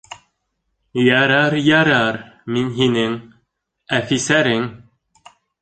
[1.23, 2.19] —Ярар, ярар,
[2.55, 3.15] мин һинең
[4.03, 4.69] әфисәрең.